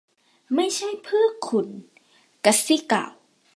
[0.55, 1.67] ไม่ใช่เพื่อคุณ.
[2.45, 3.11] กัซซี่กล่าว